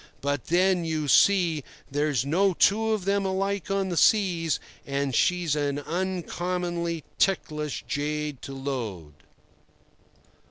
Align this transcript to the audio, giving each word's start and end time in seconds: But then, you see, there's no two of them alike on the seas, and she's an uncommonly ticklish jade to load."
But 0.19 0.45
then, 0.45 0.83
you 0.83 1.07
see, 1.07 1.63
there's 1.91 2.25
no 2.25 2.55
two 2.55 2.89
of 2.91 3.05
them 3.05 3.23
alike 3.23 3.69
on 3.69 3.89
the 3.89 3.97
seas, 3.97 4.59
and 4.83 5.13
she's 5.13 5.55
an 5.55 5.77
uncommonly 5.77 7.03
ticklish 7.19 7.83
jade 7.87 8.41
to 8.41 8.53
load." 8.55 9.13